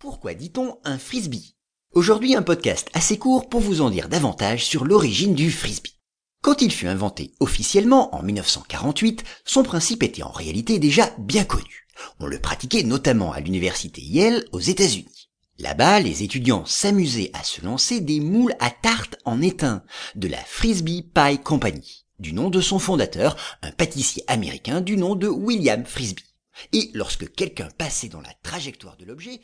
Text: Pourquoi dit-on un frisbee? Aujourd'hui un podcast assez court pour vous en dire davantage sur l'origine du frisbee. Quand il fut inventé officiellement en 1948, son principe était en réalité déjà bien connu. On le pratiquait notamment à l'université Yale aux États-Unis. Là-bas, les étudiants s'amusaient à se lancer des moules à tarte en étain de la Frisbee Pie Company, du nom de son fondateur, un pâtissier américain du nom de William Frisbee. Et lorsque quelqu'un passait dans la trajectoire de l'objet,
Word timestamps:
Pourquoi 0.00 0.32
dit-on 0.32 0.78
un 0.84 0.96
frisbee? 0.96 1.56
Aujourd'hui 1.92 2.34
un 2.34 2.40
podcast 2.40 2.88
assez 2.94 3.18
court 3.18 3.50
pour 3.50 3.60
vous 3.60 3.82
en 3.82 3.90
dire 3.90 4.08
davantage 4.08 4.64
sur 4.64 4.86
l'origine 4.86 5.34
du 5.34 5.50
frisbee. 5.50 5.98
Quand 6.40 6.62
il 6.62 6.72
fut 6.72 6.86
inventé 6.86 7.34
officiellement 7.38 8.14
en 8.14 8.22
1948, 8.22 9.24
son 9.44 9.62
principe 9.62 10.02
était 10.02 10.22
en 10.22 10.30
réalité 10.30 10.78
déjà 10.78 11.14
bien 11.18 11.44
connu. 11.44 11.86
On 12.18 12.24
le 12.24 12.38
pratiquait 12.38 12.82
notamment 12.82 13.32
à 13.32 13.40
l'université 13.40 14.00
Yale 14.00 14.46
aux 14.52 14.60
États-Unis. 14.60 15.28
Là-bas, 15.58 16.00
les 16.00 16.22
étudiants 16.22 16.64
s'amusaient 16.64 17.30
à 17.34 17.44
se 17.44 17.62
lancer 17.62 18.00
des 18.00 18.20
moules 18.20 18.56
à 18.58 18.70
tarte 18.70 19.18
en 19.26 19.42
étain 19.42 19.84
de 20.14 20.28
la 20.28 20.42
Frisbee 20.42 21.02
Pie 21.02 21.42
Company, 21.44 22.06
du 22.18 22.32
nom 22.32 22.48
de 22.48 22.62
son 22.62 22.78
fondateur, 22.78 23.36
un 23.60 23.70
pâtissier 23.70 24.24
américain 24.28 24.80
du 24.80 24.96
nom 24.96 25.14
de 25.14 25.28
William 25.28 25.84
Frisbee. 25.84 26.24
Et 26.72 26.90
lorsque 26.94 27.32
quelqu'un 27.32 27.68
passait 27.78 28.08
dans 28.08 28.20
la 28.20 28.34
trajectoire 28.42 28.96
de 28.96 29.04
l'objet, 29.04 29.40